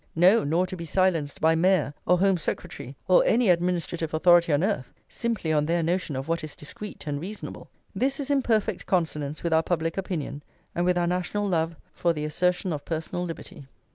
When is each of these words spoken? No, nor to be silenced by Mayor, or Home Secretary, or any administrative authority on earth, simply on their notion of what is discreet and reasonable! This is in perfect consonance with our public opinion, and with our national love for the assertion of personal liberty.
No, 0.15 0.43
nor 0.43 0.65
to 0.65 0.75
be 0.75 0.87
silenced 0.87 1.39
by 1.41 1.53
Mayor, 1.53 1.93
or 2.07 2.17
Home 2.17 2.35
Secretary, 2.35 2.95
or 3.07 3.23
any 3.23 3.51
administrative 3.51 4.15
authority 4.15 4.51
on 4.51 4.63
earth, 4.63 4.91
simply 5.07 5.53
on 5.53 5.67
their 5.67 5.83
notion 5.83 6.15
of 6.15 6.27
what 6.27 6.43
is 6.43 6.55
discreet 6.55 7.05
and 7.05 7.21
reasonable! 7.21 7.69
This 7.93 8.19
is 8.19 8.31
in 8.31 8.41
perfect 8.41 8.87
consonance 8.87 9.43
with 9.43 9.53
our 9.53 9.61
public 9.61 9.99
opinion, 9.99 10.41
and 10.73 10.85
with 10.85 10.97
our 10.97 11.05
national 11.05 11.47
love 11.47 11.75
for 11.93 12.13
the 12.13 12.25
assertion 12.25 12.73
of 12.73 12.83
personal 12.83 13.25
liberty. 13.25 13.67